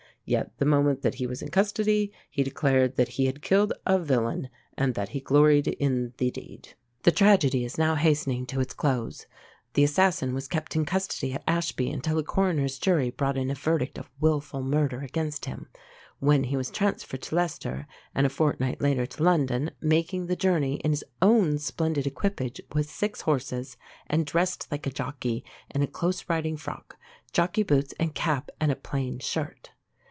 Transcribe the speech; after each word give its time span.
Yet 0.23 0.57
the 0.59 0.65
moment 0.65 1.01
that 1.01 1.15
he 1.15 1.27
was 1.27 1.41
in 1.41 1.49
custody 1.49 2.13
he 2.29 2.43
declared 2.43 2.95
that 2.95 3.07
he 3.17 3.25
had 3.25 3.41
killed 3.41 3.73
a 3.85 3.99
villain, 3.99 4.49
and 4.77 4.93
that 4.93 5.09
he 5.09 5.19
gloried 5.19 5.67
in 5.67 6.13
the 6.19 6.31
deed." 6.31 6.75
The 7.03 7.11
tragedy 7.11 7.65
is 7.65 7.77
now 7.77 7.95
hastening 7.95 8.45
to 8.45 8.61
its 8.61 8.75
close. 8.75 9.25
The 9.73 9.83
assassin 9.83 10.33
was 10.35 10.47
kept 10.47 10.73
in 10.75 10.85
custody 10.85 11.33
at 11.33 11.43
Ashby 11.47 11.89
until 11.91 12.17
a 12.19 12.23
coroner's 12.23 12.77
jury 12.79 13.09
brought 13.09 13.35
in 13.35 13.49
a 13.49 13.55
verdict 13.55 13.97
of 13.97 14.11
"Wilful 14.21 14.61
Murder" 14.61 15.01
against 15.01 15.45
him, 15.45 15.67
when 16.19 16.45
he 16.45 16.55
was 16.55 16.69
transferred 16.71 17.23
to 17.23 17.35
Leicester, 17.35 17.85
and 18.15 18.25
a 18.25 18.29
fortnight 18.29 18.79
later 18.79 19.07
to 19.07 19.23
London, 19.23 19.71
making 19.81 20.27
the 20.27 20.37
journey 20.37 20.75
in 20.75 20.91
his 20.91 21.03
own 21.21 21.57
splendid 21.57 22.05
equipage 22.07 22.61
with 22.73 22.89
six 22.89 23.21
horses, 23.21 23.75
and 24.07 24.27
"dressed 24.27 24.67
like 24.71 24.85
a 24.87 24.91
jockey, 24.91 25.43
in 25.73 25.81
a 25.81 25.87
close 25.87 26.29
riding 26.29 26.55
frock, 26.55 26.95
jockey 27.33 27.63
boots 27.63 27.93
and 27.99 28.15
cap, 28.15 28.49
and 28.61 28.71
a 28.71 28.77
plain 28.77 29.17
shirt." 29.19 29.71